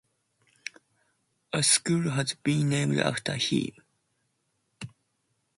A 1.53 1.61
school 1.61 2.09
has 2.09 2.33
been 2.33 2.69
named 2.69 2.97
after 2.97 3.35
him. 3.35 3.69